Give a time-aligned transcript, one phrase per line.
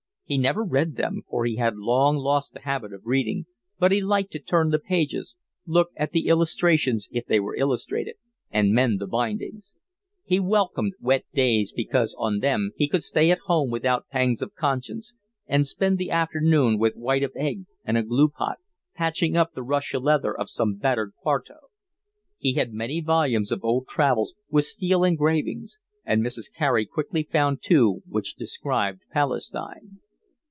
[0.23, 3.47] He never read them, for he had long lost the habit of reading,
[3.79, 5.35] but he liked to turn the pages,
[5.65, 8.15] look at the illustrations if they were illustrated,
[8.49, 9.75] and mend the bindings.
[10.23, 14.55] He welcomed wet days because on them he could stay at home without pangs of
[14.55, 15.13] conscience
[15.47, 18.59] and spend the afternoon with white of egg and a glue pot,
[18.95, 21.57] patching up the Russia leather of some battered quarto.
[22.37, 26.45] He had many volumes of old travels, with steel engravings, and Mrs.
[26.55, 29.99] Carey quickly found two which described Palestine.